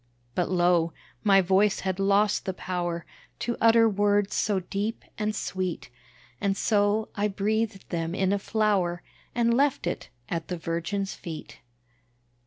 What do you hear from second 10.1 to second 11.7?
at the Virgin's feet.